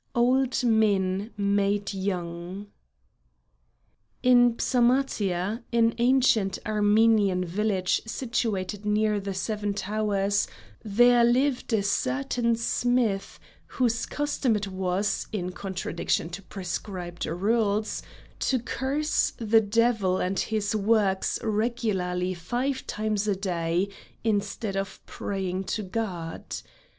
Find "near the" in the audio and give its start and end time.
8.83-9.35